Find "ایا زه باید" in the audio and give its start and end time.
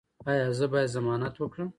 0.29-0.93